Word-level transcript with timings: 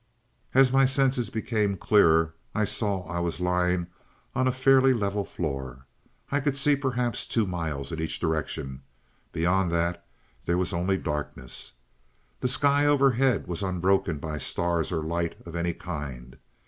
"As 0.55 0.71
my 0.73 0.83
senses 0.85 1.29
became 1.29 1.77
clearer 1.77 2.33
I 2.55 2.65
saw 2.65 3.05
I 3.07 3.19
was 3.19 3.39
lying 3.39 3.85
on 4.33 4.47
a 4.47 4.51
fairly 4.51 4.95
level 4.95 5.23
floor. 5.23 5.85
I 6.31 6.39
could 6.39 6.57
see 6.57 6.75
perhaps 6.75 7.27
two 7.27 7.45
miles 7.45 7.91
in 7.91 8.01
each 8.01 8.19
direction. 8.19 8.81
Beyond 9.31 9.69
that 9.73 10.03
there 10.45 10.57
was 10.57 10.73
only 10.73 10.97
darkness. 10.97 11.73
The 12.39 12.47
sky 12.47 12.87
overhead 12.87 13.45
was 13.45 13.61
unbroken 13.61 14.17
by 14.17 14.39
stars 14.39 14.91
or 14.91 15.03
light 15.03 15.37
of 15.45 15.55
any 15.55 15.73
kind. 15.75 16.35